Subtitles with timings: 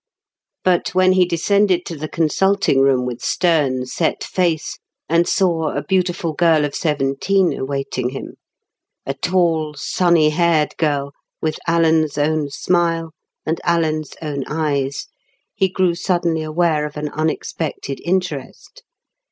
[0.63, 5.83] But when he descended to the consulting room with stern set face, and saw a
[5.83, 13.11] beautiful girl of seventeen awaiting him—a tall sunny haired girl, with Alan's own smile
[13.45, 18.81] and Alan's own eyes—he grew suddenly aware of an unexpected interest.